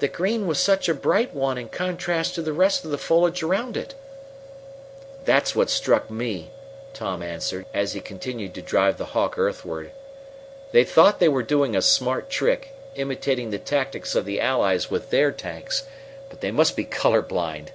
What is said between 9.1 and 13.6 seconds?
Hawk earthward. "They thought they were doing a smart trick imitating the